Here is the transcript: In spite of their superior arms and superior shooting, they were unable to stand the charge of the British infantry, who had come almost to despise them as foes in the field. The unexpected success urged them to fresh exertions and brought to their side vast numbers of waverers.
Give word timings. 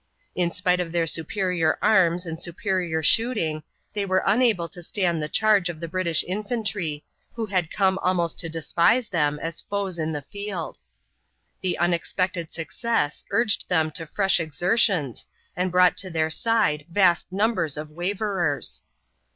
In 0.33 0.49
spite 0.51 0.79
of 0.79 0.91
their 0.91 1.05
superior 1.05 1.77
arms 1.79 2.25
and 2.25 2.41
superior 2.41 3.03
shooting, 3.03 3.61
they 3.93 4.03
were 4.03 4.23
unable 4.25 4.67
to 4.67 4.81
stand 4.81 5.21
the 5.21 5.29
charge 5.29 5.69
of 5.69 5.79
the 5.79 5.87
British 5.87 6.23
infantry, 6.27 7.03
who 7.35 7.45
had 7.45 7.69
come 7.69 7.99
almost 8.01 8.39
to 8.39 8.49
despise 8.49 9.09
them 9.09 9.37
as 9.43 9.61
foes 9.61 9.99
in 9.99 10.11
the 10.11 10.23
field. 10.23 10.79
The 11.61 11.77
unexpected 11.77 12.51
success 12.51 13.23
urged 13.29 13.69
them 13.69 13.91
to 13.91 14.07
fresh 14.07 14.39
exertions 14.39 15.27
and 15.55 15.71
brought 15.71 15.97
to 15.97 16.09
their 16.09 16.31
side 16.31 16.85
vast 16.89 17.31
numbers 17.31 17.77
of 17.77 17.89
waverers. 17.91 18.81